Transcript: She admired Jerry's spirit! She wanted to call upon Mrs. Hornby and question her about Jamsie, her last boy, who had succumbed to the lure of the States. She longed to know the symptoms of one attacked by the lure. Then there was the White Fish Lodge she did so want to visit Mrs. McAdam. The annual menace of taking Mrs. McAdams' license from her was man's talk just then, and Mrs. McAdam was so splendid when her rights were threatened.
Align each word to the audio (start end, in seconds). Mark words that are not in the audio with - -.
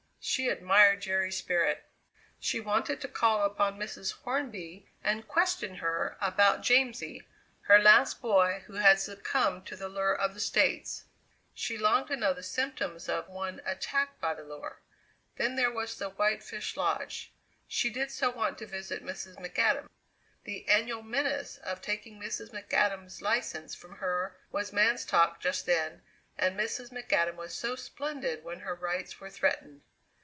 She 0.23 0.49
admired 0.49 1.01
Jerry's 1.01 1.37
spirit! 1.39 1.83
She 2.39 2.59
wanted 2.59 3.01
to 3.01 3.07
call 3.07 3.41
upon 3.43 3.79
Mrs. 3.79 4.13
Hornby 4.21 4.87
and 5.03 5.27
question 5.27 5.77
her 5.77 6.15
about 6.21 6.61
Jamsie, 6.61 7.27
her 7.61 7.79
last 7.79 8.21
boy, 8.21 8.61
who 8.67 8.73
had 8.75 8.99
succumbed 8.99 9.65
to 9.65 9.75
the 9.75 9.89
lure 9.89 10.13
of 10.15 10.35
the 10.35 10.39
States. 10.39 11.05
She 11.55 11.75
longed 11.75 12.09
to 12.09 12.15
know 12.15 12.33
the 12.33 12.43
symptoms 12.43 13.09
of 13.09 13.29
one 13.29 13.63
attacked 13.65 14.21
by 14.21 14.35
the 14.35 14.43
lure. 14.43 14.81
Then 15.37 15.55
there 15.55 15.71
was 15.71 15.97
the 15.97 16.09
White 16.11 16.43
Fish 16.43 16.77
Lodge 16.77 17.33
she 17.67 17.89
did 17.89 18.11
so 18.11 18.29
want 18.29 18.59
to 18.59 18.67
visit 18.67 19.03
Mrs. 19.03 19.37
McAdam. 19.37 19.89
The 20.43 20.69
annual 20.69 21.01
menace 21.01 21.57
of 21.57 21.81
taking 21.81 22.19
Mrs. 22.19 22.49
McAdams' 22.51 23.23
license 23.23 23.73
from 23.73 23.95
her 23.95 24.37
was 24.51 24.71
man's 24.71 25.03
talk 25.03 25.39
just 25.39 25.65
then, 25.65 26.03
and 26.37 26.55
Mrs. 26.59 26.91
McAdam 26.91 27.37
was 27.37 27.55
so 27.55 27.75
splendid 27.75 28.43
when 28.43 28.59
her 28.59 28.75
rights 28.75 29.19
were 29.19 29.31
threatened. 29.31 29.81